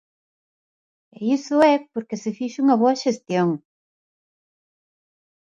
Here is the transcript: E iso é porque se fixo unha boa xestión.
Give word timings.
E 1.17 1.19
iso 1.37 1.55
é 1.73 1.75
porque 1.93 2.15
se 2.21 2.29
fixo 2.37 2.61
unha 2.63 2.79
boa 2.81 2.99
xestión. 3.03 3.49